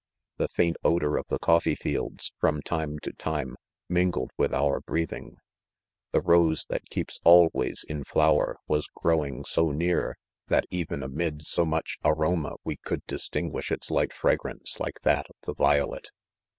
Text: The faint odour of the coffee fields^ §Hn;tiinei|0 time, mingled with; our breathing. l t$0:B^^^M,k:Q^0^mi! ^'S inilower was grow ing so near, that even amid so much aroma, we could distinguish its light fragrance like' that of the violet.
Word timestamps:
The 0.37 0.47
faint 0.47 0.77
odour 0.83 1.15
of 1.17 1.27
the 1.27 1.37
coffee 1.37 1.75
fields^ 1.75 2.31
§Hn;tiinei|0 2.41 3.15
time, 3.19 3.55
mingled 3.87 4.31
with; 4.35 4.51
our 4.51 4.79
breathing. 4.81 5.37
l 6.11 6.21
t$0:B^^^M,k:Q^0^mi! 6.21 7.51
^'S 7.53 7.85
inilower 7.87 8.55
was 8.67 8.87
grow 8.87 9.23
ing 9.23 9.45
so 9.45 9.69
near, 9.69 10.17
that 10.47 10.65
even 10.71 11.03
amid 11.03 11.43
so 11.45 11.65
much 11.65 11.99
aroma, 12.03 12.55
we 12.63 12.77
could 12.77 13.05
distinguish 13.05 13.71
its 13.71 13.91
light 13.91 14.11
fragrance 14.11 14.79
like' 14.79 15.01
that 15.01 15.27
of 15.29 15.35
the 15.43 15.53
violet. 15.53 16.09